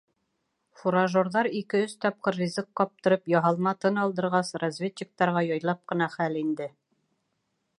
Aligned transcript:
Фуражерҙар 0.77 1.49
ике-өс 1.59 1.91
тапҡыр 2.05 2.39
ризыҡ 2.39 2.69
ҡаптырып, 2.81 3.29
яһалма 3.33 3.75
тын 3.85 4.01
алдырғас, 4.05 4.51
разведчиктарға 4.65 5.45
яйлап 5.49 5.85
ҡына 5.93 6.09
хәл 6.15 6.41
инде. 6.41 6.69